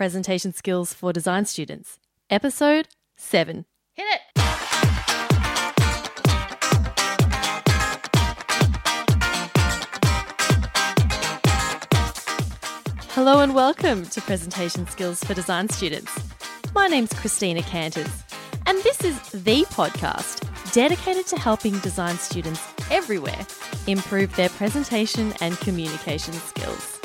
[0.00, 1.98] Presentation Skills for Design Students,
[2.30, 3.66] Episode 7.
[3.92, 4.20] Hit it!
[13.10, 16.18] Hello and welcome to Presentation Skills for Design Students.
[16.74, 18.24] My name's Christina Canters,
[18.64, 23.46] and this is the podcast dedicated to helping design students everywhere
[23.86, 26.99] improve their presentation and communication skills.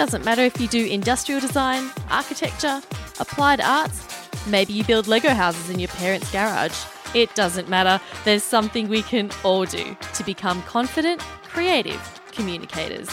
[0.00, 2.80] Doesn't matter if you do industrial design, architecture,
[3.18, 4.02] applied arts,
[4.46, 6.72] maybe you build Lego houses in your parents' garage.
[7.12, 12.00] It doesn't matter, there's something we can all do to become confident, creative
[12.32, 13.10] communicators.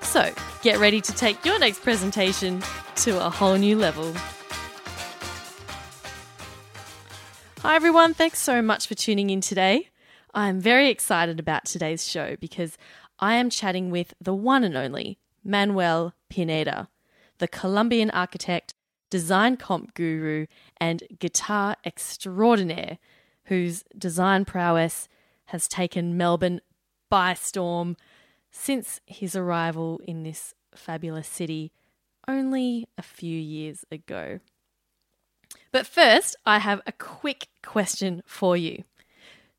[0.00, 2.62] So, get ready to take your next presentation
[3.02, 4.14] to a whole new level.
[7.60, 8.14] Hi, everyone.
[8.14, 9.90] Thanks so much for tuning in today.
[10.32, 12.78] I'm very excited about today's show because
[13.18, 16.88] I am chatting with the one and only Manuel Pineda,
[17.38, 18.74] the Colombian architect,
[19.10, 20.46] design comp guru,
[20.78, 22.98] and guitar extraordinaire
[23.44, 25.08] whose design prowess
[25.46, 26.60] has taken Melbourne
[27.08, 27.96] by storm
[28.50, 31.72] since his arrival in this fabulous city
[32.26, 34.40] only a few years ago.
[35.70, 38.82] But first, I have a quick question for you.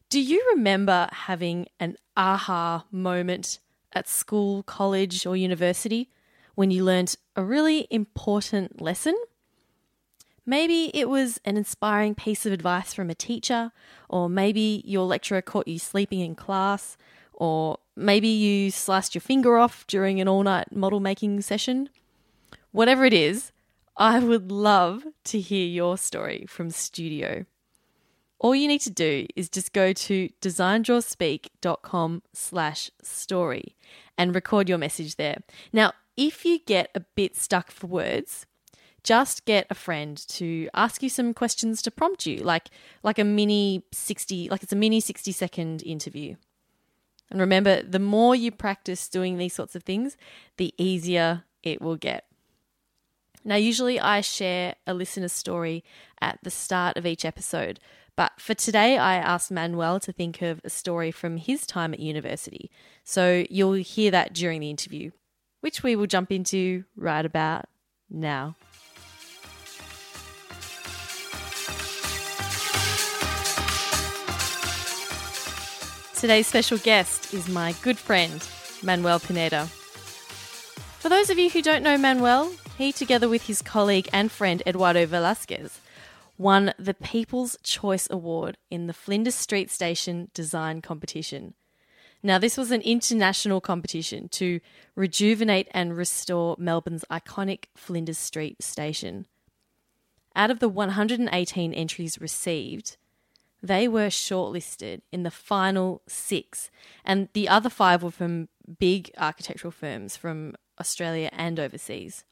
[0.09, 3.59] Do you remember having an aha moment
[3.97, 6.09] at school, college, or university
[6.55, 9.15] when you learnt a really important lesson?
[10.45, 13.71] Maybe it was an inspiring piece of advice from a teacher,
[14.07, 16.95] or maybe your lecturer caught you sleeping in class,
[17.33, 21.89] or maybe you sliced your finger off during an all night model making session.
[22.71, 23.51] Whatever it is,
[23.97, 27.45] I would love to hear your story from studio.
[28.39, 33.75] All you need to do is just go to designdrawspeak.com slash story
[34.17, 35.37] and record your message there.
[35.73, 38.45] Now, if you get a bit stuck for words,
[39.03, 42.69] just get a friend to ask you some questions to prompt you, like
[43.03, 46.35] like a mini 60, like it's a mini 60 second interview.
[47.29, 50.17] And remember, the more you practice doing these sorts of things,
[50.57, 52.25] the easier it will get.
[53.43, 55.83] Now, usually I share a listener story
[56.19, 57.79] at the start of each episode,
[58.17, 62.01] but for today I asked Manuel to think of a story from his time at
[62.01, 62.69] university.
[63.03, 65.11] So you'll hear that during the interview,
[65.61, 67.65] which we will jump into right about
[68.09, 68.55] now.
[76.15, 78.45] Today's special guest is my good friend,
[78.81, 79.67] Manuel Pineda.
[80.97, 84.63] For those of you who don't know Manuel, he, together with his colleague and friend
[84.65, 85.79] Eduardo Velasquez,
[86.37, 91.53] won the People's Choice Award in the Flinders Street Station Design Competition.
[92.23, 94.59] Now, this was an international competition to
[94.95, 99.25] rejuvenate and restore Melbourne's iconic Flinders Street station.
[100.35, 102.97] Out of the 118 entries received,
[103.61, 106.69] they were shortlisted in the final six,
[107.03, 108.49] and the other five were from
[108.79, 112.23] big architectural firms from Australia and overseas.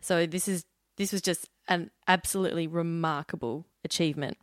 [0.00, 0.64] So this is
[0.96, 4.36] this was just an absolutely remarkable achievement.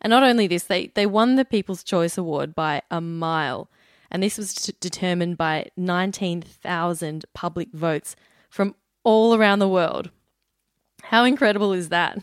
[0.00, 3.70] And not only this, they, they won the People's Choice Award by a mile,
[4.10, 8.16] and this was t- determined by 19,000 public votes
[8.50, 8.74] from
[9.04, 10.10] all around the world.
[11.04, 12.18] How incredible is that?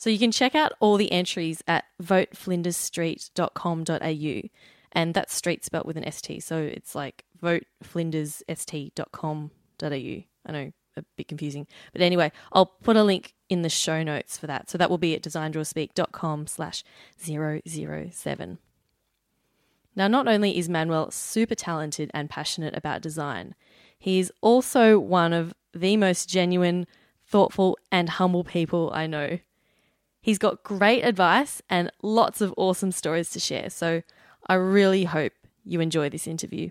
[0.00, 4.48] So you can check out all the entries at voteflindersstreet.com.au.
[4.92, 6.42] And that's street spelt with an ST.
[6.42, 9.86] So it's like voteflindersst.com.au.
[9.86, 11.66] I know, a bit confusing.
[11.92, 14.70] But anyway, I'll put a link in the show notes for that.
[14.70, 16.84] So that will be at designdrawspeak.com slash
[17.18, 18.58] 007.
[19.96, 23.54] Now, not only is Manuel super talented and passionate about design,
[23.98, 26.86] he is also one of the most genuine,
[27.26, 29.38] thoughtful, and humble people I know.
[30.22, 34.02] He's got great advice and lots of awesome stories to share, so
[34.46, 35.32] I really hope
[35.64, 36.70] you enjoy this interview.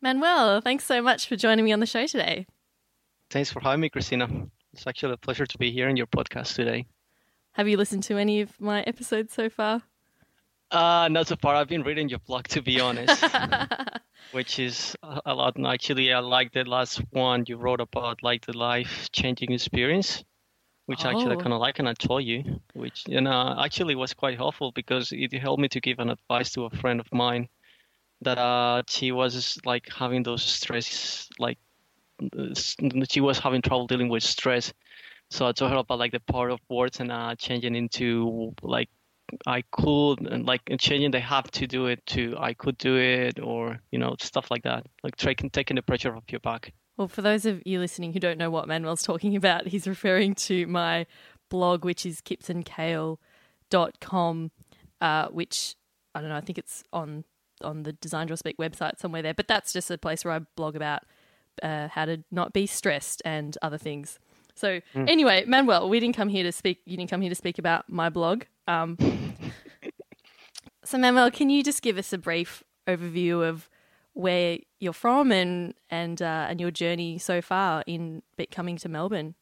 [0.00, 2.46] Manuel, thanks so much for joining me on the show today.
[3.30, 4.28] Thanks for having me, Christina.
[4.72, 6.86] It's actually a pleasure to be here in your podcast today.
[7.52, 9.82] Have you listened to any of my episodes so far?
[10.70, 11.54] Uh, not so far.
[11.54, 13.24] I've been reading your blog, to be honest,
[14.32, 15.56] which is a lot.
[15.56, 20.24] And actually, I like the last one you wrote about, like the life-changing experience
[20.86, 21.10] which oh.
[21.10, 24.36] actually I kind of like, and I told you, which you know actually was quite
[24.36, 27.48] helpful because it helped me to give an advice to a friend of mine
[28.22, 31.58] that uh, she was like having those stress, like
[33.08, 34.72] she was having trouble dealing with stress.
[35.30, 38.90] So I told her about like the power of words and uh, changing into like
[39.46, 43.40] I could and like changing they have to do it to I could do it
[43.40, 46.72] or you know stuff like that, like taking taking the pressure off your back.
[46.96, 50.34] Well, for those of you listening who don't know what Manuel's talking about, he's referring
[50.36, 51.06] to my
[51.50, 54.50] blog, which is kipsandkale.com,
[55.00, 55.74] uh, which
[56.14, 57.24] I don't know, I think it's on
[57.62, 59.34] on the Design Draw Speak website somewhere there.
[59.34, 61.02] But that's just a place where I blog about
[61.62, 64.18] uh, how to not be stressed and other things.
[64.54, 65.08] So mm.
[65.08, 66.80] anyway, Manuel, we didn't come here to speak.
[66.86, 68.44] You didn't come here to speak about my blog.
[68.66, 68.96] Um,
[70.84, 73.68] so Manuel, can you just give us a brief overview of
[74.14, 79.34] where you're from and and uh, and your journey so far in coming to Melbourne?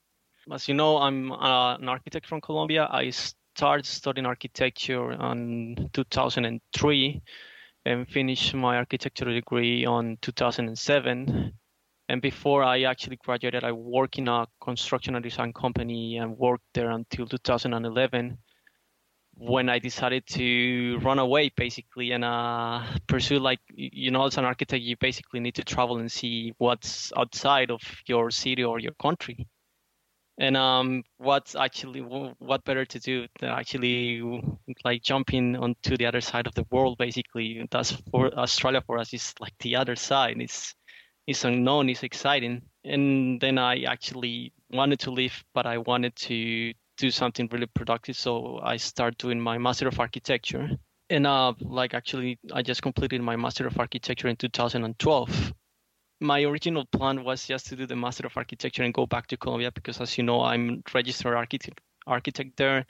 [0.52, 2.88] As you know, I'm uh, an architect from Colombia.
[2.90, 7.22] I started studying architecture in 2003
[7.86, 11.52] and finished my architecture degree on 2007
[12.08, 16.64] and before I actually graduated, I worked in a construction and design company and worked
[16.74, 18.38] there until 2011
[19.36, 24.44] when I decided to run away basically and uh, pursue like you know as an
[24.44, 28.94] architect you basically need to travel and see what's outside of your city or your
[29.02, 29.46] country.
[30.38, 34.22] And um what's actually what better to do than actually
[34.84, 37.66] like jumping onto the other side of the world basically.
[37.70, 40.36] That's for Australia for us is like the other side.
[40.40, 40.74] It's
[41.26, 42.62] it's unknown, it's exciting.
[42.84, 48.16] And then I actually wanted to leave, but I wanted to do something really productive.
[48.16, 50.68] So I started doing my Master of Architecture.
[51.10, 55.52] And uh, like actually, I just completed my Master of Architecture in 2012.
[56.20, 59.36] My original plan was just to do the Master of Architecture and go back to
[59.36, 62.84] Colombia because, as you know, I'm registered architect architect there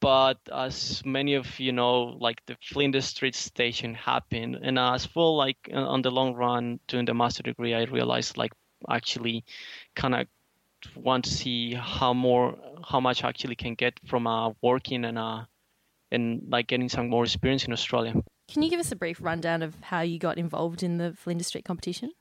[0.00, 5.36] but as many of you know like the flinders street station happened and as well
[5.36, 8.52] like uh, on the long run during the master degree i realized like
[8.88, 9.44] actually
[9.94, 10.26] kind of
[10.94, 12.56] want to see how more
[12.88, 15.44] how much I actually can get from uh, working and uh
[16.10, 18.14] and like getting some more experience in australia.
[18.52, 21.48] Can you give us a brief rundown of how you got involved in the flinders
[21.48, 22.12] street competition?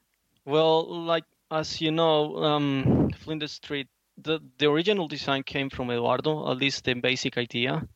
[0.46, 3.88] Well like as you know um flinders street
[4.24, 7.88] the the original design came from Eduardo, at least the basic idea.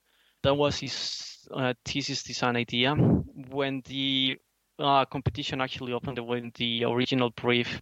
[0.43, 2.95] That was his uh, thesis design idea.
[2.95, 4.37] When the
[4.79, 7.81] uh, competition actually opened, when the original brief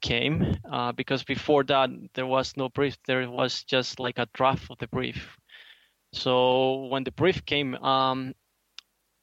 [0.00, 4.70] came, uh, because before that there was no brief, there was just like a draft
[4.70, 5.36] of the brief.
[6.12, 8.34] So when the brief came, um,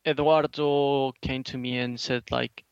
[0.06, 2.64] Eduardo came to me and said like,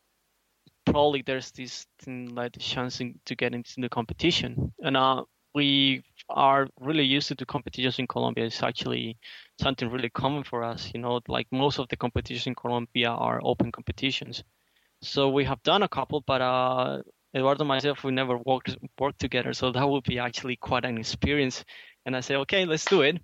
[0.84, 7.04] probably there's this like chance to get into the competition, and uh, we are really
[7.04, 8.46] used to competitions in Colombia.
[8.46, 9.18] It's actually
[9.60, 10.90] something really common for us.
[10.94, 14.42] You know, like most of the competitions in Colombia are open competitions.
[15.02, 17.02] So we have done a couple, but uh,
[17.34, 19.52] Eduardo and myself, we never worked worked together.
[19.52, 21.64] So that would be actually quite an experience.
[22.06, 23.20] And I say, okay, let's do it.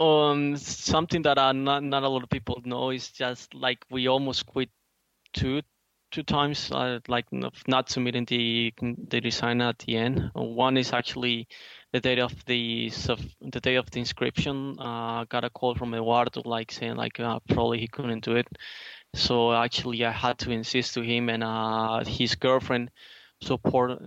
[0.00, 4.08] Um, something that uh, not not a lot of people know is just like we
[4.08, 4.70] almost quit
[5.32, 5.62] two
[6.10, 8.72] two times, uh, like not submitting the
[9.08, 10.30] the design at the end.
[10.34, 11.48] One is actually
[11.92, 12.90] the day of the
[13.40, 14.76] the day of the inscription.
[14.78, 18.48] Uh, got a call from Eduardo, like saying like uh, probably he couldn't do it.
[19.14, 22.90] So actually, I had to insist to him and uh, his girlfriend
[23.42, 24.00] support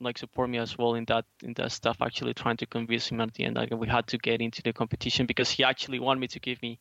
[0.00, 1.98] like support me as well in that in that stuff.
[2.00, 4.72] Actually, trying to convince him at the end like, we had to get into the
[4.72, 6.78] competition because he actually wanted me to give me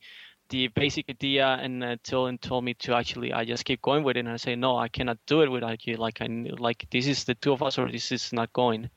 [0.50, 4.18] the basic idea and uh, told told me to actually I just keep going with
[4.18, 7.07] it and I say no I cannot do it without you like I like this
[7.07, 8.90] is the two of us or this is not going.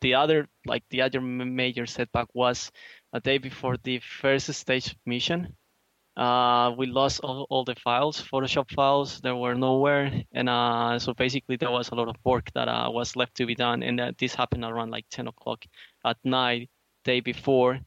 [0.00, 2.70] The other like the other major setback was
[3.12, 5.56] a day before the first stage mission.
[6.16, 9.20] Uh, we lost all, all the files, Photoshop files.
[9.20, 12.88] They were nowhere, and uh, so basically there was a lot of work that uh,
[12.88, 13.82] was left to be done.
[13.82, 15.64] And uh, this happened around like 10 o'clock
[16.04, 16.70] at night,
[17.04, 17.80] day before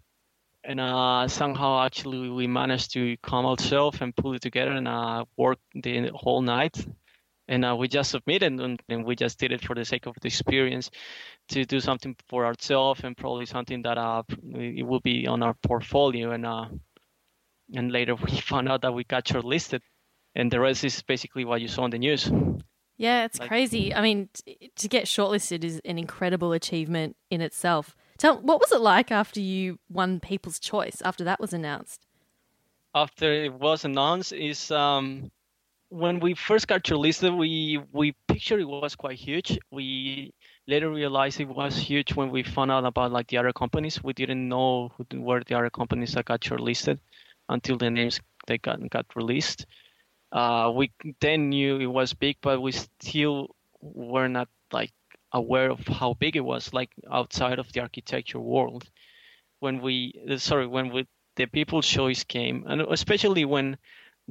[0.67, 5.23] and uh, somehow actually we managed to come ourselves and pull it together and uh,
[5.37, 6.85] work the whole night.
[7.47, 10.15] And uh, we just submitted and, and, we just did it for the sake of
[10.21, 10.91] the experience
[11.47, 15.53] to do something for ourselves and probably something that uh, it will be on our
[15.53, 16.65] portfolio and uh,
[17.73, 19.79] and later we found out that we got shortlisted.
[20.35, 22.29] And the rest is basically what you saw on the news.
[22.97, 23.95] Yeah it's like, crazy.
[23.95, 28.71] I mean t- to get shortlisted is an incredible achievement in itself Tell what was
[28.71, 31.01] it like after you won People's Choice?
[31.03, 32.05] After that was announced.
[32.95, 35.31] After it was announced, is um,
[35.89, 39.59] when we first got shortlisted, we we pictured it was quite huge.
[39.71, 40.33] We
[40.67, 44.03] later realized it was huge when we found out about like the other companies.
[44.03, 46.99] We didn't know who were the other companies that got shortlisted
[47.49, 49.65] until the names they got got released.
[50.31, 54.91] Uh, we then knew it was big, but we still were not like
[55.33, 58.89] aware of how big it was, like outside of the architecture world.
[59.59, 63.77] When we, sorry, when we, the People's Choice came, and especially when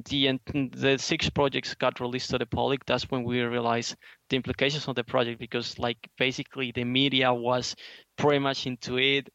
[0.05, 0.39] the
[0.73, 3.95] the six projects got released to the public, that's when we realized
[4.29, 7.75] the implications of the project because like basically the media was
[8.17, 9.27] pretty much into it.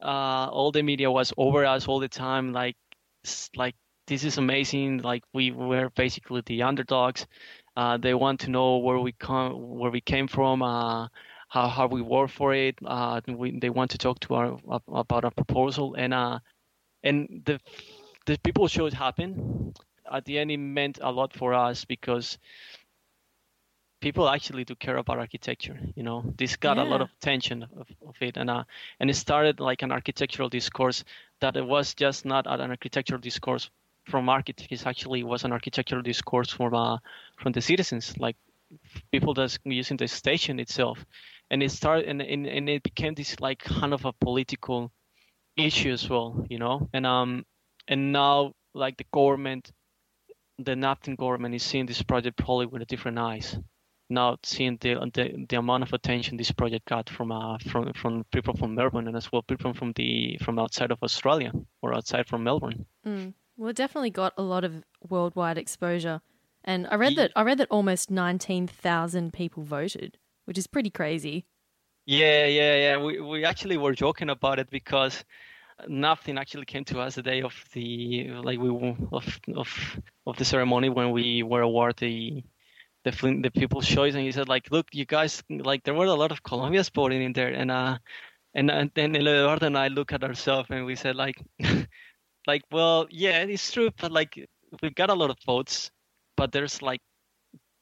[0.00, 2.52] Uh, all the media was over us all the time.
[2.52, 2.76] Like
[3.56, 3.74] like
[4.06, 4.98] this is amazing.
[4.98, 7.26] Like we were basically the underdogs.
[7.76, 11.08] Uh, they want to know where we come, where we came from, uh,
[11.48, 12.76] how how we work for it.
[12.84, 16.38] Uh, we, they want to talk to our about our proposal, and uh,
[17.02, 17.60] and the
[18.26, 19.74] the people shows happen.
[20.10, 22.38] At the end, it meant a lot for us because
[24.00, 25.78] people actually do care about architecture.
[25.96, 26.84] You know, this got yeah.
[26.84, 28.64] a lot of attention of, of it, and uh,
[29.00, 31.04] and it started like an architectural discourse
[31.40, 33.70] that it was just not an architectural discourse
[34.06, 34.86] from architects.
[34.86, 36.98] Actually, was an architectural discourse from uh,
[37.36, 38.36] from the citizens, like
[39.12, 41.04] people that's using the station itself,
[41.50, 44.90] and it started and, and and it became this like kind of a political
[45.56, 46.46] issue as well.
[46.48, 47.44] You know, and um
[47.88, 49.72] and now like the government
[50.58, 53.58] the Napthine government is seeing this project probably with a different eyes
[54.10, 58.24] now seeing the, the, the amount of attention this project got from uh, from from
[58.32, 62.26] people from Melbourne and as well people from the from outside of Australia or outside
[62.26, 62.84] from Melbourne.
[63.06, 63.34] Mm.
[63.56, 66.20] Well, it definitely got a lot of worldwide exposure,
[66.64, 67.22] and I read yeah.
[67.22, 71.46] that I read that almost nineteen thousand people voted, which is pretty crazy.
[72.06, 72.96] Yeah, yeah, yeah.
[72.98, 75.24] We we actually were joking about it because
[75.88, 78.70] nothing actually came to us the day of the like we
[79.12, 82.44] of of of the ceremony when we were awarded the
[83.04, 86.14] the the people's choice, and he said like, look, you guys, like there were a
[86.14, 87.98] lot of Colombians voting in there, and uh,
[88.54, 91.36] and and then Eduardo and I look at ourselves and we said like,
[92.46, 94.46] like, well, yeah, it's true, but like
[94.82, 95.90] we got a lot of votes,
[96.36, 97.00] but there's like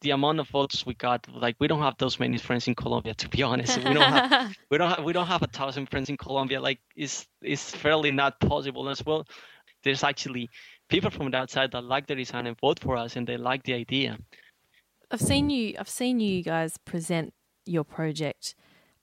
[0.02, 3.14] the amount of votes we got, like we don't have those many friends in Colombia,
[3.14, 3.78] to be honest.
[3.78, 6.60] We don't have we don't have we don't have a thousand friends in Colombia.
[6.60, 9.26] Like it's it's fairly not possible as well.
[9.84, 10.48] There's actually
[10.88, 13.62] people from the outside that like the design and vote for us, and they like
[13.64, 14.18] the idea.
[15.10, 15.74] I've seen you.
[15.78, 17.32] I've seen you guys present
[17.66, 18.54] your project.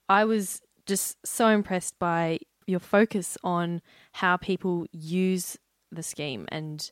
[0.07, 3.81] I was just so impressed by your focus on
[4.13, 5.57] how people use
[5.91, 6.91] the scheme and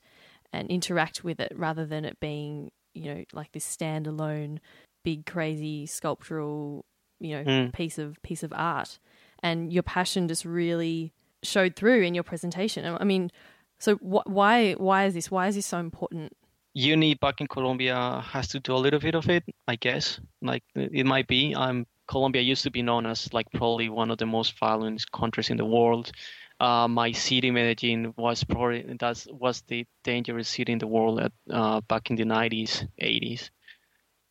[0.54, 4.58] and interact with it rather than it being you know like this standalone
[5.04, 6.86] big crazy sculptural
[7.20, 7.74] you know mm.
[7.74, 9.00] piece of piece of art
[9.44, 13.30] and your passion just really showed through in your presentation i mean
[13.78, 16.34] so wh- why why is this why is this so important
[16.78, 20.20] uni back in Colombia has to do a little bit of it, I guess.
[20.42, 21.56] Like it might be.
[21.56, 25.50] Um, Colombia used to be known as like probably one of the most violent countries
[25.50, 26.12] in the world.
[26.60, 31.32] Uh, my city, Medellin, was probably that was the dangerous city in the world at,
[31.52, 33.52] uh, back in the 90s, 80s.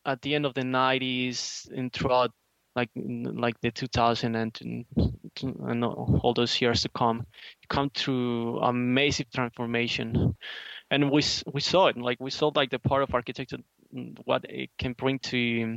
[0.04, 2.32] At the end of the 90s and throughout
[2.74, 4.84] like like the 2000 and,
[5.82, 7.26] all those years to come,
[7.68, 10.36] come through a massive transformation
[10.90, 13.58] and we we saw it like we saw like the part of architecture
[14.24, 15.76] what it can bring to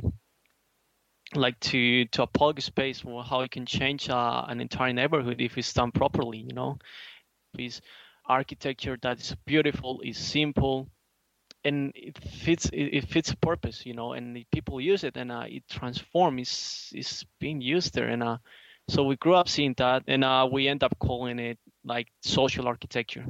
[1.34, 5.56] like to to a public space how it can change uh, an entire neighborhood if
[5.58, 6.78] it's done properly you know?
[7.58, 7.80] Is
[8.26, 10.88] architecture that is beautiful is simple
[11.64, 14.12] and it fits it, it fits a purpose you know?
[14.12, 18.38] And people use it and uh, it transforms is is being used there and uh,
[18.88, 22.66] so we grew up seeing that and uh, we end up calling it like social
[22.66, 23.24] architecture.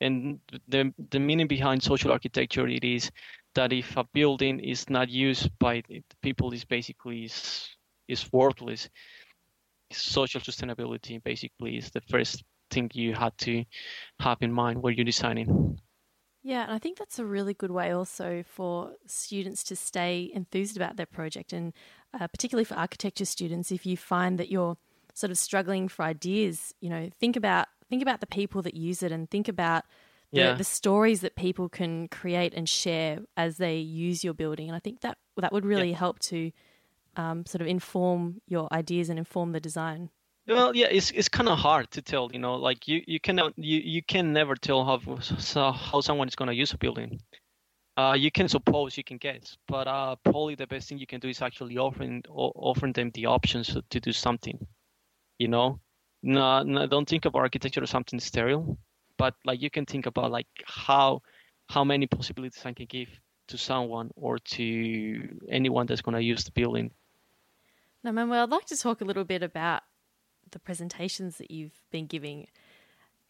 [0.00, 3.10] And the the meaning behind social architecture it is
[3.58, 5.82] that if a building is not used by
[6.22, 7.68] people is basically is
[8.06, 8.88] is worthless.
[9.90, 13.64] Social sustainability basically is the first thing you had to
[14.20, 15.76] have in mind when you're designing.
[16.44, 20.76] Yeah and i think that's a really good way also for students to stay enthused
[20.76, 21.72] about their project and
[22.14, 24.76] uh, particularly for architecture students if you find that you're
[25.14, 29.02] sort of struggling for ideas you know think about think about the people that use
[29.02, 29.84] it and think about
[30.32, 30.54] yeah.
[30.54, 34.68] the stories that people can create and share as they use your building.
[34.68, 35.96] And I think that that would really yeah.
[35.96, 36.52] help to
[37.16, 40.10] um, sort of inform your ideas and inform the design.
[40.46, 42.30] Well, yeah, it's it's kind of hard to tell.
[42.32, 44.98] You know, like you you cannot you you can never tell how
[45.72, 47.20] how someone is going to use a building.
[47.98, 51.18] Uh, you can suppose, you can guess, but uh, probably the best thing you can
[51.18, 54.66] do is actually offering offering them the options to do something.
[55.38, 55.80] You know,
[56.22, 58.78] no, no, don't think of architecture as something sterile,
[59.18, 61.20] but like you can think about like how
[61.68, 63.08] how many possibilities I can give
[63.48, 66.90] to someone or to anyone that's going to use the building.
[68.04, 69.82] Now, Manuel, I'd like to talk a little bit about
[70.50, 72.46] the presentations that you've been giving,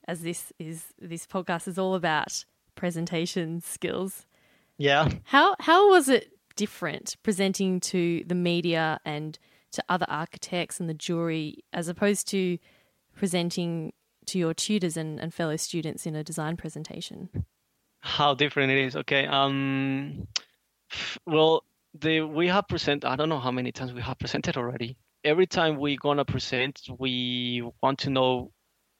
[0.07, 4.26] as this is this podcast is all about presentation skills.
[4.76, 5.11] Yeah.
[5.25, 9.38] How how was it different presenting to the media and
[9.71, 12.59] to other architects and the jury as opposed to
[13.16, 13.92] presenting
[14.28, 17.28] to your tutors and, and fellow students in a design presentation?
[18.00, 18.97] How different it is.
[18.97, 19.26] Okay.
[19.26, 20.28] Um,
[21.26, 23.04] well, the we have present.
[23.04, 24.97] I don't know how many times we have presented already.
[25.25, 28.52] Every time we're gonna present, we want to know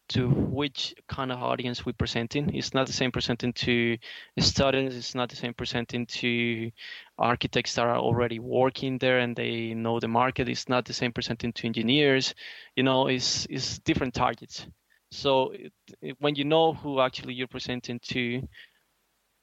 [0.09, 2.55] to which kind of audience we're presenting.
[2.55, 3.99] It's not the same presenting to
[4.39, 4.97] students.
[4.97, 6.71] It's not the same presenting to
[7.19, 10.49] architects that are already working there and they know the market.
[10.49, 12.35] It's not the same presenting to engineers.
[12.75, 14.67] You know, it's it's different targets.
[15.11, 18.47] So it, it, when you know who actually you're presenting to,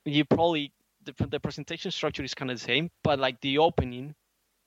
[0.05, 0.71] you probably
[1.03, 4.15] the, the presentation structure is kind of the same, but like the opening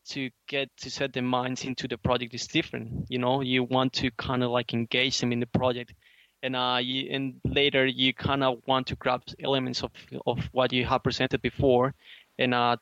[0.09, 3.07] to get to set their minds into the project is different.
[3.09, 5.95] You know, you want to kind of like engage them in the project,
[6.43, 9.90] and uh, you, and later you kind of want to grab elements of
[10.26, 11.95] of what you have presented before,
[12.38, 12.76] and uh,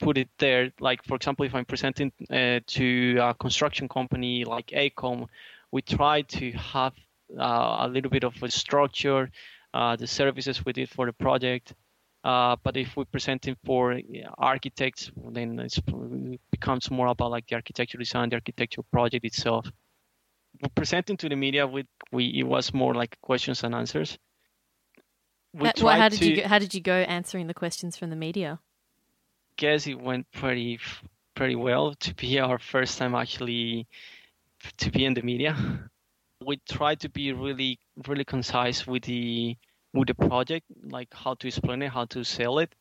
[0.00, 0.72] put it there.
[0.80, 5.28] Like for example, if I'm presenting uh, to a construction company like AECOM,
[5.70, 6.92] we try to have
[7.38, 9.30] a little bit of a structure,
[9.74, 11.74] uh, the services we did for the project,
[12.24, 13.98] uh, but if we're presenting for
[14.38, 19.66] architects, then it becomes more about like the architecture design, the architecture project itself.
[20.60, 24.18] We're presenting to the media with we it was more like questions and answers.
[25.52, 27.96] We how, well, how did to, you go, how did you go answering the questions
[27.96, 28.60] from the media?
[29.56, 30.78] Guess it went pretty
[31.34, 33.88] pretty well to be our first time actually
[34.76, 35.56] to be in the media.
[36.44, 39.56] We try to be really really concise with the
[39.94, 42.74] with the project, like how to explain it, how to sell it,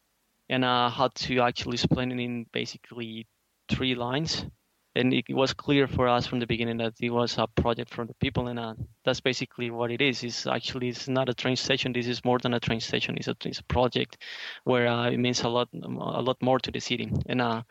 [0.49, 3.27] and uh, how to actually explain it in basically
[3.69, 4.45] three lines.
[4.93, 8.05] And it was clear for us from the beginning that it was a project for
[8.05, 8.73] the people, and uh,
[9.05, 10.21] that's basically what it is.
[10.21, 11.93] It's actually it's not a train station.
[11.93, 13.15] This is more than a train station.
[13.17, 14.17] It's a, it's a project
[14.65, 17.61] where uh, it means a lot a lot more to the city, and uh,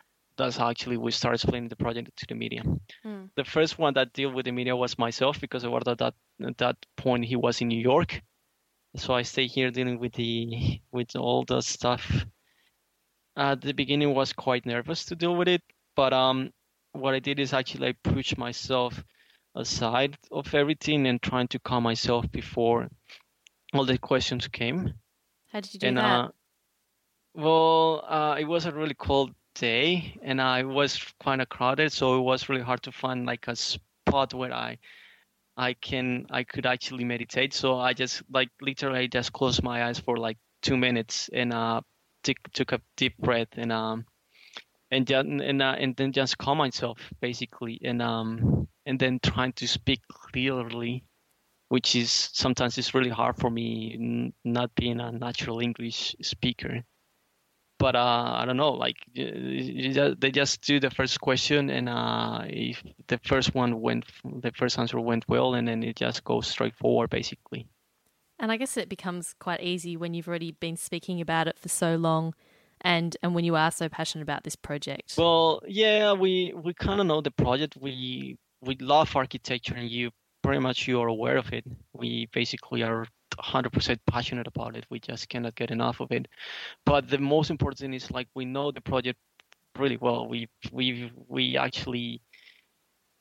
[0.40, 2.62] that's how actually we start explaining the project to the media.
[3.04, 3.30] Mm.
[3.36, 6.58] The first one that deal with the media was myself because Eduardo at that at
[6.58, 8.22] that point he was in New York,
[8.96, 12.26] so I stay here dealing with the with all the stuff.
[13.36, 15.62] At the beginning, was quite nervous to deal with it,
[15.94, 16.50] but um,
[16.92, 19.02] what I did is actually I pushed myself
[19.54, 22.88] aside of everything and trying to calm myself before
[23.72, 24.94] all the questions came.
[25.52, 26.02] How did you do and, that?
[26.02, 26.28] Uh,
[27.34, 32.18] well, uh, it was a really cold day, and I was kind of crowded, so
[32.18, 34.78] it was really hard to find like a spot where I
[35.56, 37.52] I can I could actually meditate.
[37.54, 41.80] So I just like literally just closed my eyes for like two minutes and uh
[42.22, 44.04] took took a deep breath and um
[44.90, 49.52] and then and uh, and then just calm myself basically and um and then trying
[49.52, 51.04] to speak clearly
[51.68, 56.82] which is sometimes it's really hard for me not being a natural english speaker
[57.80, 58.72] but uh, I don't know.
[58.72, 64.52] Like they just do the first question, and uh, if the first one went, the
[64.52, 67.66] first answer went well, and then it just goes straight forward, basically.
[68.38, 71.70] And I guess it becomes quite easy when you've already been speaking about it for
[71.70, 72.34] so long,
[72.82, 75.14] and and when you are so passionate about this project.
[75.16, 77.78] Well, yeah, we we kind of know the project.
[77.80, 80.10] We we love architecture, and you
[80.42, 81.64] pretty much you are aware of it.
[81.94, 83.06] We basically are
[83.38, 84.86] 100% passionate about it.
[84.90, 86.28] We just cannot get enough of it.
[86.84, 89.18] But the most important thing is like we know the project
[89.78, 90.28] really well.
[90.28, 92.22] We we we actually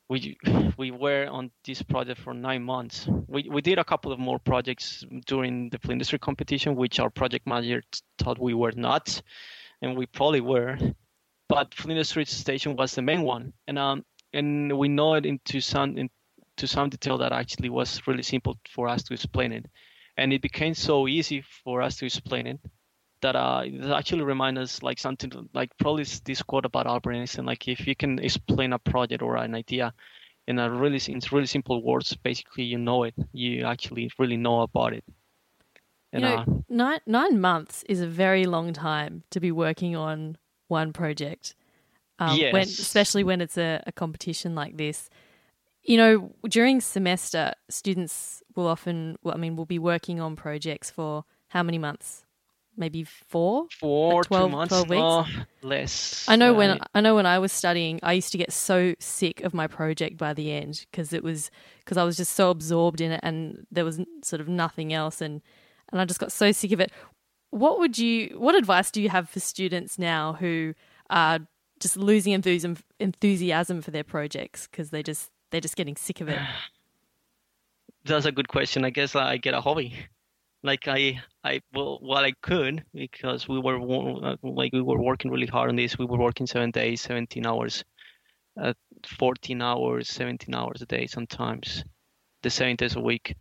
[0.08, 0.36] we
[0.76, 3.08] we were on this project for nine months.
[3.28, 7.10] We we did a couple of more projects during the Flinders Street competition, which our
[7.10, 7.82] project manager
[8.18, 9.22] thought we were not,
[9.82, 10.78] and we probably were.
[11.48, 15.60] But Flinders Street station was the main one, and um and we know it into
[15.60, 19.66] some into some detail that actually was really simple for us to explain it
[20.20, 22.60] and it became so easy for us to explain it
[23.22, 27.46] that uh, it actually reminds us like something like probably this quote about Albert Einstein,
[27.46, 29.92] like if you can explain a project or an idea
[30.46, 34.60] in a really in really simple words, basically you know it, you actually really know
[34.60, 35.04] about it.
[36.12, 39.96] And, you know, uh, nine nine months is a very long time to be working
[39.96, 40.36] on
[40.68, 41.54] one project.
[42.18, 42.52] Um, yes.
[42.52, 45.08] When, especially when it's a, a competition like this.
[45.90, 50.88] You know, during semester, students will often, well, I mean, will be working on projects
[50.88, 52.24] for how many months?
[52.76, 55.26] Maybe four, four, like 12, two months, 12 weeks, oh,
[55.62, 56.24] less.
[56.28, 59.40] I know when I know when I was studying, I used to get so sick
[59.40, 61.50] of my project by the end because it was
[61.80, 65.20] because I was just so absorbed in it, and there was sort of nothing else,
[65.20, 65.42] and
[65.90, 66.92] and I just got so sick of it.
[67.50, 68.36] What would you?
[68.38, 70.74] What advice do you have for students now who
[71.10, 71.40] are
[71.80, 76.28] just losing enthusiasm enthusiasm for their projects because they just they're just getting sick of
[76.28, 76.38] it?
[78.04, 78.84] That's a good question.
[78.84, 79.94] I guess I get a hobby.
[80.62, 83.78] Like I, I well, what I could because we were
[84.42, 85.98] like we were working really hard on this.
[85.98, 87.84] We were working seven days, seventeen hours,
[88.60, 88.74] uh,
[89.18, 91.84] fourteen hours, seventeen hours a day sometimes,
[92.42, 93.36] the seven days a week.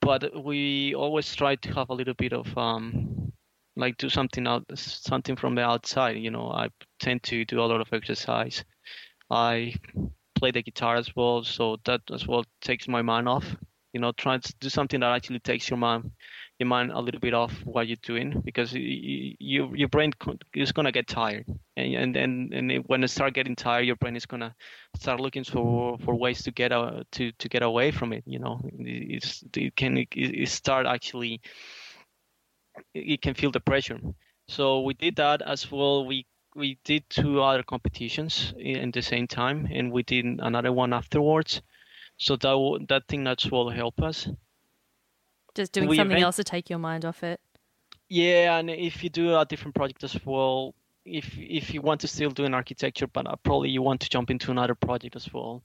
[0.00, 3.32] But we always try to have a little bit of um,
[3.76, 6.68] like do something out something from the outside you know i
[6.98, 8.64] tend to do a lot of exercise
[9.30, 9.74] i
[10.40, 13.56] play the guitar as well so that as well takes my mind off
[13.92, 16.10] you know try to do something that actually takes your mind
[16.58, 20.12] your mind a little bit off what you're doing because you, you your brain
[20.54, 21.44] is gonna get tired
[21.76, 24.54] and and and, and it, when it start getting tired your brain is gonna
[24.96, 28.38] start looking for for ways to get uh, to to get away from it you
[28.38, 28.60] know?
[28.78, 31.40] It's it can it start actually
[32.94, 34.00] it can feel the pressure.
[34.48, 36.06] So we did that as well.
[36.06, 40.92] We we did two other competitions in the same time and we did another one
[40.92, 41.62] afterwards.
[42.16, 44.28] So that that thing as will help us.
[45.54, 47.40] Just doing we something event- else to take your mind off it.
[48.08, 52.08] Yeah and if you do a different project as well if if you want to
[52.08, 55.32] still do an architecture but uh, probably you want to jump into another project as
[55.32, 55.62] well.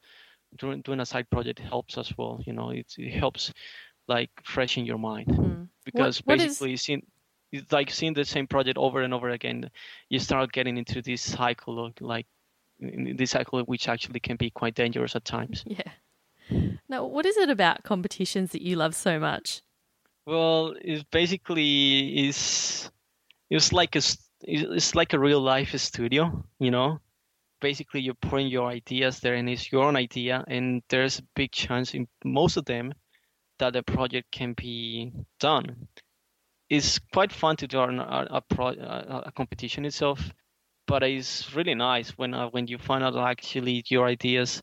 [0.57, 3.51] Doing, doing a side project helps as well you know it, it helps
[4.07, 5.27] like freshen your mind.
[5.27, 5.67] Mm.
[5.83, 6.87] because what, what basically is...
[7.55, 9.69] it's like seeing the same project over and over again
[10.09, 12.27] you start getting into this cycle of like
[12.79, 15.63] this cycle which actually can be quite dangerous at times.
[15.65, 15.91] Yeah.
[16.89, 19.61] Now what is it about competitions that you love so much?
[20.25, 22.89] Well it's basically is
[23.49, 24.01] it's like a
[24.41, 26.99] it's like a real life studio you know?
[27.61, 31.51] Basically you're putting your ideas there and it's your own idea and there's a big
[31.51, 32.93] chance in most of them
[33.57, 35.87] that the project can be done
[36.69, 40.31] it's quite fun to do a, a, pro, a, competition itself,
[40.87, 44.61] but it's really nice when uh, when you find out actually your ideas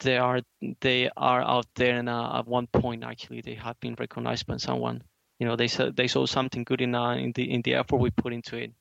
[0.00, 0.40] they are
[0.80, 4.56] they are out there and uh, at one point actually they have been recognized by
[4.56, 5.02] someone.
[5.38, 7.96] You know they saw they saw something good in uh, in the in the effort
[7.96, 8.72] we put into it.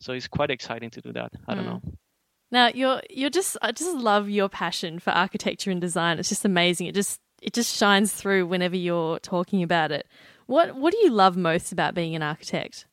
[0.00, 1.32] So it's quite exciting to do that.
[1.46, 1.68] I don't mm.
[1.68, 1.82] know.
[2.50, 6.18] Now you're you're just I just love your passion for architecture and design.
[6.18, 6.86] It's just amazing.
[6.86, 10.06] It just it just shines through whenever you're talking about it.
[10.52, 12.84] What What do you love most about being an architect?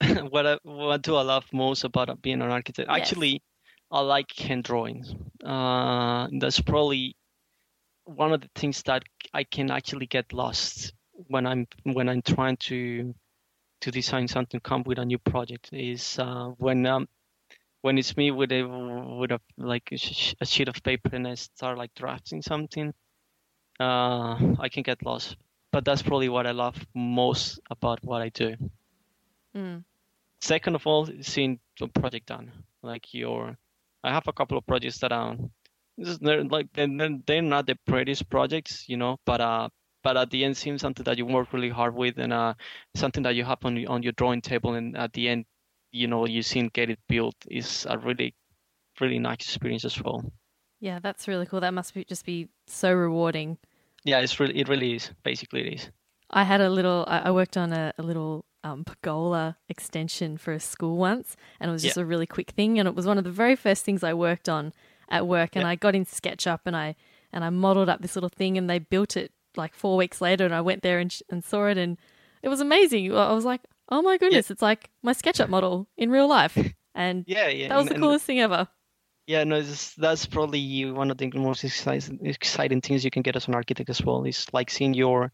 [0.30, 2.88] what I, What do I love most about being an architect?
[2.88, 3.00] Yes.
[3.00, 3.42] Actually,
[3.90, 5.14] I like hand drawings.
[5.44, 7.16] Uh, that's probably
[8.04, 9.02] one of the things that
[9.34, 13.14] I can actually get lost when I'm when I'm trying to
[13.82, 15.68] to design something, come with a new project.
[15.70, 17.08] Is uh, when um,
[17.82, 18.62] when it's me with a
[19.20, 22.94] with a like a, sheet of paper and I start like drafting something,
[23.78, 25.36] uh, I can get lost
[25.72, 28.54] but that's probably what I love most about what I do.
[29.56, 29.84] Mm.
[30.40, 32.52] Second of all, seeing the project done.
[32.82, 33.56] Like your,
[34.04, 35.36] I have a couple of projects that are,
[35.96, 36.88] they're like they're,
[37.26, 39.68] they're not the prettiest projects, you know, but uh,
[40.02, 42.54] but at the end seems something that you work really hard with and uh,
[42.94, 45.44] something that you have on on your drawing table, and at the end,
[45.92, 48.34] you know, you see get it built is a really,
[49.00, 50.24] really nice experience as well.
[50.80, 51.60] Yeah, that's really cool.
[51.60, 53.58] That must be just be so rewarding
[54.04, 55.10] yeah, it's really it really is.
[55.22, 55.90] Basically, it is.
[56.30, 57.04] I had a little.
[57.06, 61.72] I worked on a, a little um, pergola extension for a school once, and it
[61.72, 62.02] was just yeah.
[62.02, 62.78] a really quick thing.
[62.78, 64.72] And it was one of the very first things I worked on
[65.08, 65.50] at work.
[65.54, 65.70] And yeah.
[65.70, 66.96] I got in SketchUp and I
[67.32, 70.44] and I modeled up this little thing, and they built it like four weeks later.
[70.44, 71.98] And I went there and and saw it, and
[72.42, 73.14] it was amazing.
[73.14, 74.54] I was like, oh my goodness, yeah.
[74.54, 76.58] it's like my SketchUp model in real life.
[76.94, 78.68] And yeah, yeah, that was and, the coolest thing ever.
[79.26, 83.54] Yeah, no, that's probably one of the most exciting things you can get as an
[83.54, 84.24] architect as well.
[84.24, 85.32] Is like seeing your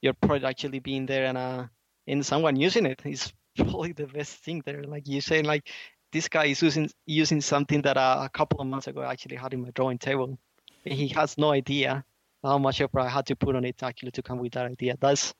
[0.00, 1.64] your product actually being there and uh
[2.06, 4.84] and someone using it is probably the best thing there.
[4.84, 5.68] Like you say, like
[6.12, 9.36] this guy is using using something that uh, a couple of months ago I actually
[9.36, 10.38] had in my drawing table.
[10.84, 12.04] He has no idea
[12.42, 14.96] how much effort I had to put on it actually to come with that idea.
[15.00, 15.34] That's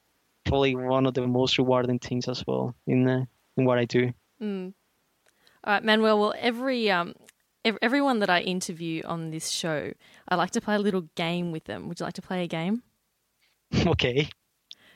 [0.45, 3.25] probably one of the most rewarding things as well in uh,
[3.57, 4.13] in what I do.
[4.43, 4.73] Mm.
[5.65, 6.19] All right, Manuel.
[6.19, 7.15] Well, every um,
[7.83, 9.93] everyone that I interview on this show,
[10.29, 11.89] I like to play a little game with them.
[11.89, 12.83] Would you like to play a game?
[13.87, 14.29] Okay.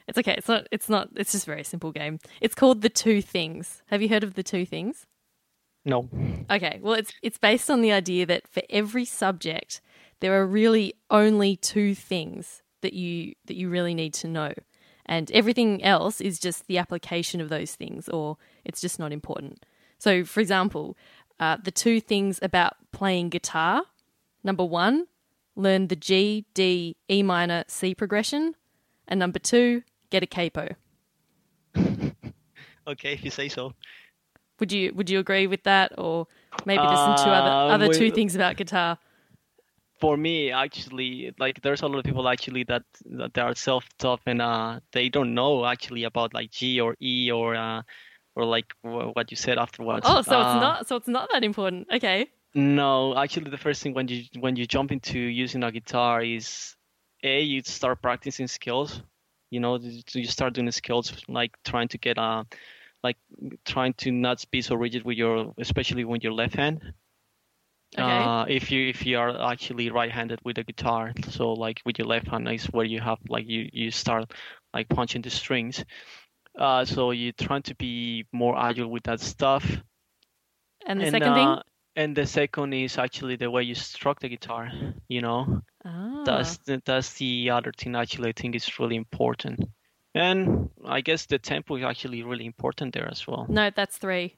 [0.07, 0.35] It's okay.
[0.39, 0.67] It's not.
[0.73, 1.11] It's not.
[1.17, 2.19] It's just a very simple game.
[2.41, 3.83] It's called the Two Things.
[3.89, 5.07] Have you heard of the Two Things?
[5.85, 6.09] No.
[6.51, 6.79] Okay.
[6.81, 9.83] Well, it's it's based on the idea that for every subject,
[10.21, 14.55] there are really only two things that you that you really need to know,
[15.05, 19.67] and everything else is just the application of those things, or it's just not important.
[19.99, 20.97] So, for example,
[21.41, 23.83] uh, the two things about playing guitar.
[24.43, 25.07] Number one,
[25.55, 28.55] learn the G, D, E minor, C progression.
[29.07, 30.69] And number two, get a capo.
[32.87, 33.75] okay, if you say so.
[34.61, 36.27] Would you would you agree with that, or
[36.65, 38.99] maybe there's some two other uh, other two things about guitar?
[40.01, 44.21] For me, actually, like there's a lot of people actually that that they are self-taught
[44.27, 47.83] and uh, they don't know actually about like G or E or uh,
[48.39, 50.07] or like what you said afterwards.
[50.09, 51.89] Oh, so uh, it's not so it's not that important.
[51.93, 52.29] Okay.
[52.55, 56.77] No, actually, the first thing when you when you jump into using a guitar is
[57.23, 59.03] a you start practicing skills.
[59.51, 62.47] You know, you start doing skills like trying to get a
[63.03, 63.17] like
[63.65, 66.81] trying to not be so rigid with your, especially with you're left hand.
[67.99, 68.25] Okay.
[68.25, 72.07] Uh, if you if you are actually right-handed with the guitar, so like with your
[72.07, 74.31] left hand is where you have like you you start
[74.75, 75.85] like punching the strings.
[76.59, 79.65] Uh, so you're trying to be more agile with that stuff.
[80.87, 81.47] and the and, second thing?
[81.47, 81.63] uh,
[81.97, 84.71] and the second is actually the way you struck the guitar.
[85.09, 86.23] You know, Ah.
[86.25, 89.61] that's the, that's the other thing actually I think is really important.
[90.15, 93.47] And I guess the tempo is actually really important there as well.
[93.49, 94.35] No, that's three.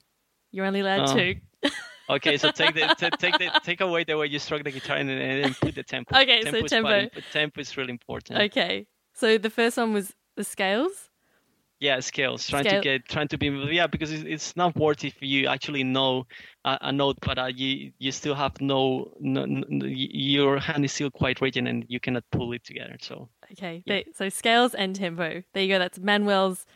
[0.53, 1.15] You're only allowed Oh.
[1.15, 1.35] two.
[2.11, 4.97] Okay, so take the t- take the take away the way you struck the guitar
[4.97, 6.19] and then and put the tempo.
[6.19, 7.21] Okay, so tempo is tempo.
[7.31, 8.41] tempo is really important.
[8.41, 8.89] Okay.
[9.15, 11.10] So the first one was the scales.
[11.81, 12.47] Yeah, scales.
[12.47, 15.47] Trying Scale- to get, trying to be, yeah, because it's, it's not worth if you
[15.47, 16.27] actually know
[16.65, 20.93] a, a note, but uh, you you still have no, no, no, your hand is
[20.93, 22.97] still quite rigid and you cannot pull it together.
[23.01, 23.83] So Okay.
[23.87, 24.03] Yeah.
[24.15, 25.43] So scales and tempo.
[25.55, 25.79] There you go.
[25.79, 26.67] That's Manuel's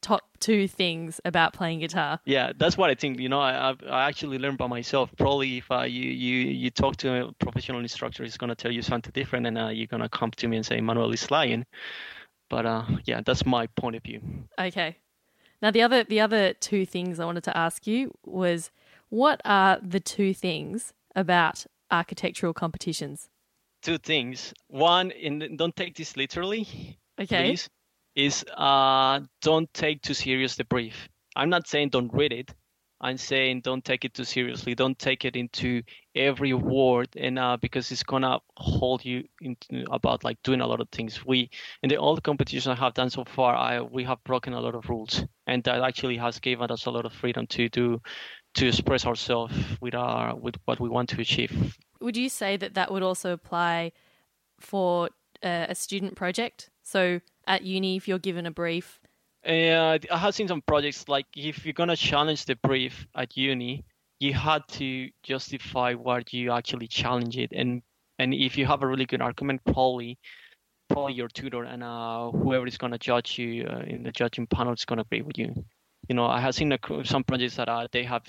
[0.00, 2.18] top two things about playing guitar.
[2.24, 3.18] yeah, that's what I think.
[3.20, 5.10] You know, I I've, I actually learned by myself.
[5.16, 8.82] Probably if uh, you you you talk to a professional instructor, he's gonna tell you
[8.82, 11.64] something different, and uh, you're gonna come to me and say Manuel is lying.
[12.52, 14.20] But uh, yeah, that's my point of view.
[14.60, 14.98] Okay.
[15.62, 18.70] Now the other the other two things I wanted to ask you was
[19.08, 23.30] what are the two things about architectural competitions?
[23.80, 24.52] Two things.
[24.68, 26.98] One, and don't take this literally.
[27.18, 27.48] Okay.
[27.48, 27.70] please,
[28.16, 31.08] is uh, don't take too serious the brief.
[31.34, 32.52] I'm not saying don't read it.
[33.00, 34.74] I'm saying don't take it too seriously.
[34.74, 35.82] Don't take it into
[36.14, 40.80] every word, and uh, because it's gonna hold you into about like doing a lot
[40.80, 41.24] of things.
[41.24, 41.50] We
[41.82, 44.60] in the all the competitions I have done so far, I we have broken a
[44.60, 48.00] lot of rules, and that actually has given us a lot of freedom to do
[48.54, 51.76] to express ourselves with our with what we want to achieve.
[52.00, 53.92] Would you say that that would also apply
[54.60, 55.08] for
[55.42, 56.70] uh, a student project?
[56.82, 59.00] So at uni, if you're given a brief,
[59.44, 63.84] Uh, I have seen some projects like if you're gonna challenge the brief at uni,
[64.22, 67.82] you had to justify what you actually challenge it, and
[68.18, 70.18] and if you have a really good argument, probably
[70.88, 74.72] probably your tutor and uh, whoever is gonna judge you uh, in the judging panel
[74.74, 75.52] is gonna agree with you.
[76.08, 78.24] You know, I have seen a, some projects that uh, they have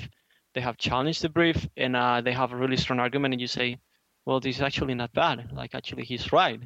[0.56, 3.48] they have challenged the brief and uh, they have a really strong argument, and you
[3.48, 3.78] say,
[4.26, 5.52] well, this is actually not bad.
[5.54, 6.60] Like actually, he's right.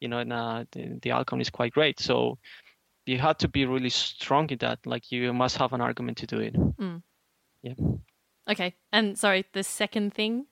[0.00, 1.98] You know, and uh, the, the outcome is quite great.
[1.98, 2.38] So
[3.06, 4.80] you had to be really strong in that.
[4.84, 6.54] Like you must have an argument to do it.
[8.48, 8.74] Okay.
[8.92, 10.46] And sorry, the second thing.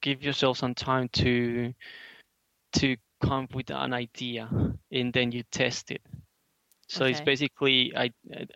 [0.00, 1.72] Give yourself some time to
[2.74, 4.48] to come with an idea,
[4.90, 6.02] and then you test it.
[6.88, 7.92] So it's basically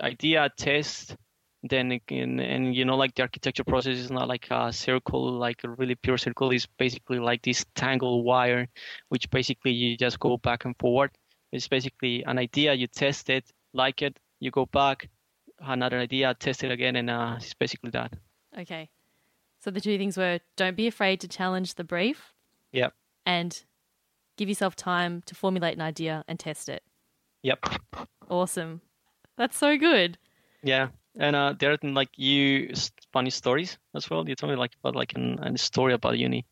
[0.00, 1.16] idea test.
[1.62, 5.64] Then again, and you know, like the architecture process is not like a circle, like
[5.64, 6.50] a really pure circle.
[6.50, 8.68] It's basically like this tangled wire,
[9.08, 11.10] which basically you just go back and forward.
[11.52, 12.74] It's basically an idea.
[12.74, 15.08] You test it, like it, you go back,
[15.60, 18.12] another idea, test it again, and uh, it's basically that.
[18.58, 18.90] Okay.
[19.60, 22.34] So the two things were don't be afraid to challenge the brief
[22.72, 22.94] Yep.
[23.24, 23.64] and
[24.36, 26.82] give yourself time to formulate an idea and test it.
[27.42, 27.64] Yep.
[28.28, 28.80] Awesome.
[29.36, 30.18] That's so good.
[30.62, 30.88] Yeah.
[31.18, 32.72] And uh, there are like you
[33.12, 34.28] funny stories as well.
[34.28, 36.44] You told me like about like an, an story about uni.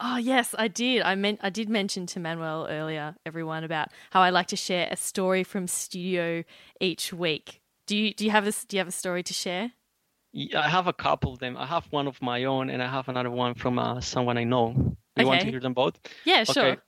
[0.00, 1.02] Oh yes, I did.
[1.02, 4.88] I meant I did mention to Manuel earlier, everyone, about how I like to share
[4.90, 6.44] a story from studio
[6.80, 7.60] each week.
[7.86, 9.72] Do you do you have a do you have a story to share?
[10.54, 11.56] I have a couple of them.
[11.56, 14.44] I have one of my own, and I have another one from uh, someone I
[14.44, 14.96] know.
[15.16, 15.98] You want to hear them both?
[16.24, 16.64] Yeah, sure.
[16.64, 16.80] Okay.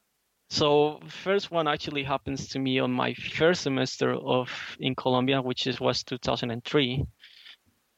[0.51, 5.67] So first one actually happens to me on my first semester of in Colombia, which
[5.67, 7.05] is was 2003,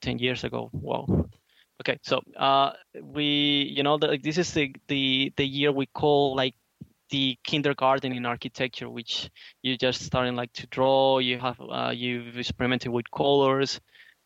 [0.02, 0.68] 10 years ago.
[0.72, 1.06] Wow.
[1.80, 6.36] Okay, so uh, we, you know, the, this is the, the the year we call
[6.36, 6.54] like
[7.10, 9.30] the kindergarten in architecture, which
[9.62, 11.18] you just starting like to draw.
[11.18, 13.80] You have uh, you've experimented with colors,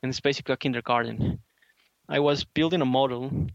[0.07, 1.41] and it's basically a kindergarten.
[2.09, 3.49] I was building a model.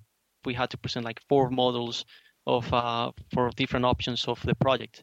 [0.43, 2.03] We had to present like four models
[2.45, 5.01] of uh, for different options of the project.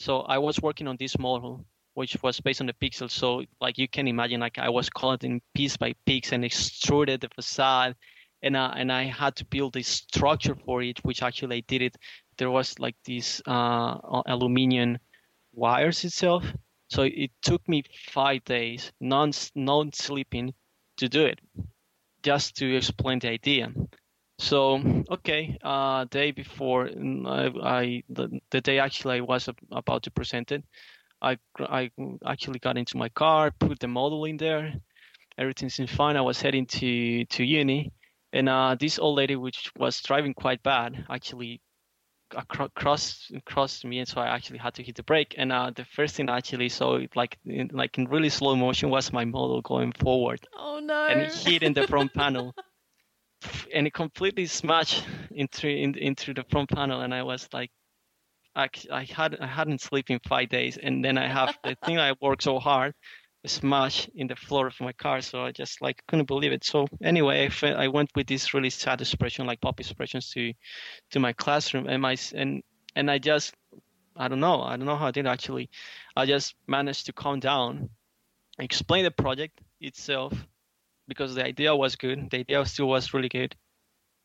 [0.00, 3.12] So I was working on this model, which was based on the pixels.
[3.12, 7.28] So like you can imagine, like I was cutting piece by piece and extruded the
[7.28, 7.94] facade,
[8.42, 11.82] and uh, and I had to build a structure for it, which actually I did
[11.82, 11.96] it.
[12.38, 14.98] There was like these uh, aluminum
[15.52, 16.44] wires itself.
[16.90, 20.54] So it took me five days, non non sleeping,
[20.98, 21.40] to do it,
[22.22, 23.72] just to explain the idea.
[24.38, 24.80] So
[25.10, 26.88] okay, uh, day before
[27.26, 30.62] I, I the, the day actually I was about to present it,
[31.20, 31.90] I I
[32.24, 34.74] actually got into my car, put the model in there,
[35.36, 36.16] everything seemed fine.
[36.16, 37.92] I was heading to to uni,
[38.32, 41.60] and uh, this old lady, which was driving quite bad, actually
[42.74, 45.34] crossed crossed me, and so I actually had to hit the brake.
[45.38, 48.90] And uh, the first thing I actually saw, like in, like in really slow motion,
[48.90, 51.06] was my model going forward, Oh no.
[51.08, 52.54] and it hit in the front panel,
[53.74, 57.00] and it completely smashed into in, into the front panel.
[57.00, 57.70] And I was like,
[58.54, 61.98] I, I had I hadn't slept in five days, and then I have the thing
[61.98, 62.94] I worked so hard
[63.46, 65.20] smash in the floor of my car.
[65.20, 66.64] So I just like couldn't believe it.
[66.64, 70.52] So anyway, I, fe- I went with this really sad expression, like pop expressions, to
[71.10, 72.62] to my classroom, and my and
[72.96, 73.54] and I just
[74.16, 75.70] I don't know I don't know how I did actually.
[76.16, 77.90] I just managed to calm down,
[78.58, 80.32] explain the project itself,
[81.08, 82.30] because the idea was good.
[82.30, 83.56] The idea still was really good.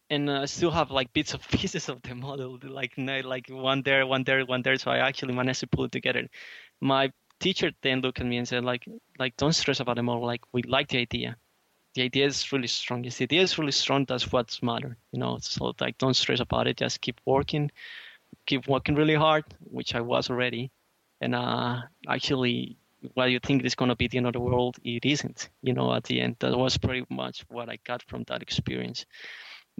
[0.10, 3.82] And uh, I still have like bits of pieces of the model, like like one
[3.84, 4.78] there, one there, one there.
[4.78, 6.28] So I actually managed to pull it together.
[6.82, 7.12] My
[7.44, 8.88] teacher then looked at me and said, like,
[9.20, 10.26] like don't stress about the model.
[10.26, 11.36] Like we like the idea.
[11.96, 13.06] The idea is really strong.
[13.06, 14.98] If the idea is really strong, that's what's matter.
[15.12, 16.78] You know, so like don't stress about it.
[16.78, 17.70] Just keep working,
[18.48, 20.72] keep working really hard, which I was already.
[21.22, 22.78] And uh, actually,
[23.14, 25.50] what you think is gonna be the end of the world, it isn't.
[25.62, 29.06] You know, at the end, that was pretty much what I got from that experience.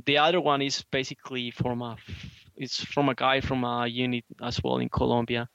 [0.06, 1.96] The other one is basically from a,
[2.58, 5.48] it's from a guy from a unit as well in Colombia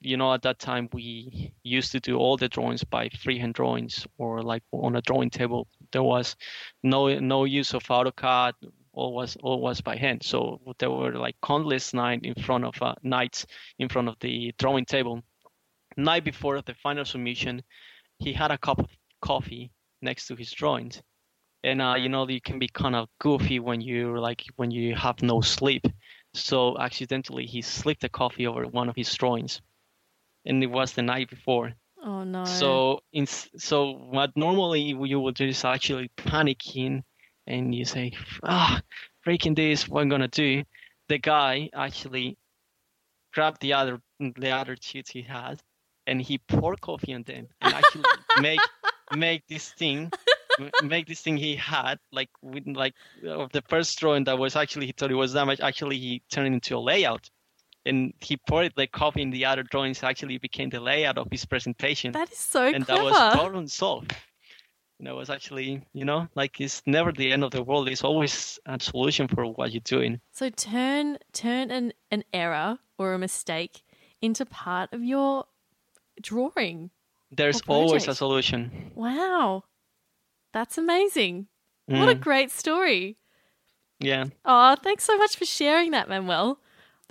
[0.00, 4.06] you know at that time we used to do all the drawings by freehand drawings
[4.16, 5.66] or like on a drawing table.
[5.92, 6.36] There was
[6.82, 8.52] no no use of AutoCAD
[8.92, 10.22] all was all was by hand.
[10.22, 13.46] So there were like countless night in front of uh, nights
[13.78, 15.22] in front of the drawing table.
[15.96, 17.62] Night before the final submission
[18.18, 19.70] he had a cup of coffee
[20.02, 21.02] next to his drawings.
[21.64, 24.94] And uh, you know you can be kind of goofy when you like when you
[24.94, 25.86] have no sleep.
[26.34, 29.60] So accidentally he slipped the coffee over one of his drawings
[30.48, 31.74] and it was the night before.
[32.02, 32.44] oh no.
[32.44, 37.02] So in so what normally you would do is actually panicking,
[37.46, 38.80] and you say, ah,
[39.24, 40.64] breaking this, what I'm gonna do.
[41.08, 42.36] The guy actually
[43.32, 45.60] grabbed the other the other cheats he had,
[46.06, 48.04] and he poured coffee on them, and actually
[48.40, 48.60] make
[49.14, 50.10] make this thing
[50.82, 52.94] make this thing he had like with like
[53.26, 56.48] of the first drawing that was actually he thought it was damaged actually he turned
[56.48, 57.30] it into a layout
[57.88, 58.38] and he
[58.92, 62.66] coffee in the other drawings actually became the layout of his presentation that is so
[62.74, 63.02] and clever.
[63.02, 64.14] that was problem solved
[64.98, 68.04] and that was actually you know like it's never the end of the world it's
[68.04, 73.18] always a solution for what you're doing So turn turn an, an error or a
[73.18, 73.82] mistake
[74.20, 75.44] into part of your
[76.20, 76.90] drawing.
[77.30, 79.64] there's always a solution Wow.
[80.52, 81.46] That's amazing.
[81.86, 83.16] What a Mm, great story.
[84.00, 86.58] yeah Oh, thanks so much for sharing that, Manuel.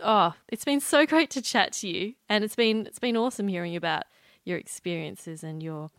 [0.03, 3.47] Oh, it's been so great to chat to you, and it's been it's been awesome
[3.47, 4.03] hearing about
[4.43, 5.89] your experiences and your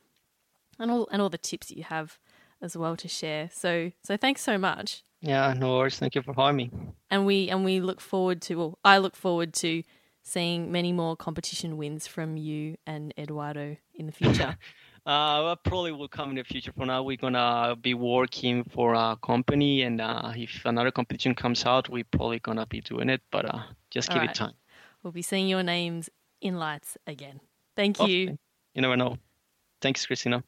[0.78, 2.18] and all and all the tips you have
[2.62, 3.50] as well to share.
[3.52, 6.70] So so thanks so much, yeah no worries thank you for having me
[7.11, 9.82] and we and we look forward to well, I look forward to
[10.22, 14.56] seeing many more competition wins from you and Eduardo in the future.
[15.09, 16.71] Uh, probably will come in the future.
[16.77, 21.64] For now, we're gonna be working for a company, and uh, if another competition comes
[21.64, 23.23] out, we're probably gonna be doing it.
[23.31, 24.37] But uh, just give Alright.
[24.37, 24.53] it time.
[25.03, 26.11] we'll be seeing your names
[26.42, 27.40] in lights again.
[27.75, 28.18] Thank Hopefully.
[28.18, 28.38] you.
[28.75, 29.16] You never know.
[29.81, 30.44] Thanks, Christina.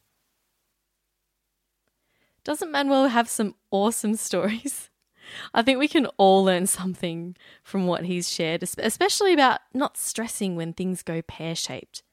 [2.43, 4.91] Doesn't Manuel have some awesome stories?
[5.55, 10.55] I think we can all learn something from what he's shared, especially about not stressing
[10.55, 12.03] when things go pear shaped.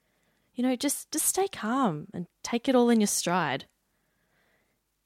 [0.59, 3.67] You know, just just stay calm and take it all in your stride.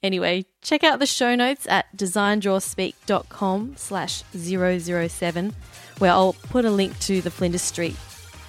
[0.01, 5.53] Anyway, check out the show notes at designdrawspeak.com slash 007,
[5.99, 7.95] where I'll put a link to the Flinders Street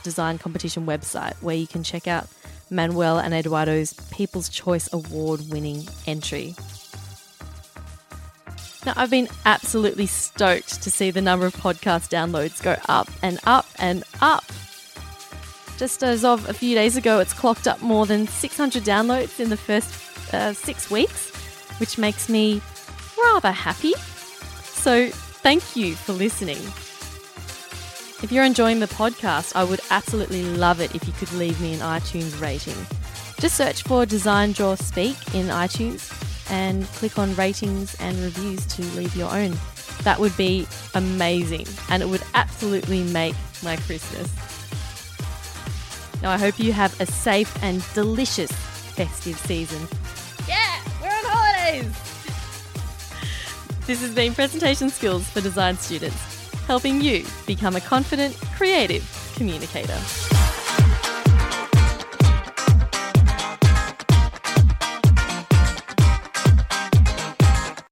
[0.03, 2.27] Design Competition website, where you can check out
[2.71, 6.55] Manuel and Eduardo's People's Choice Award winning entry.
[8.87, 13.39] Now, I've been absolutely stoked to see the number of podcast downloads go up and
[13.45, 14.45] up and up.
[15.77, 19.51] Just as of a few days ago, it's clocked up more than 600 downloads in
[19.51, 21.31] the first uh, six weeks,
[21.81, 22.61] which makes me
[23.23, 23.93] rather happy.
[24.63, 26.59] So, thank you for listening.
[28.23, 31.75] If you're enjoying the podcast, I would absolutely love it if you could leave me
[31.75, 32.77] an iTunes rating.
[33.41, 36.11] Just search for Design Draw Speak in iTunes
[36.51, 39.55] and click on ratings and reviews to leave your own.
[40.05, 44.31] That would be amazing and it would absolutely make my Christmas.
[46.25, 49.87] Now, I hope you have a safe and delicious festive season.
[50.49, 51.93] Yeah, we're on holidays!
[53.87, 59.05] This has been Presentation Skills for Design Students, helping you become a confident, creative
[59.37, 60.01] communicator.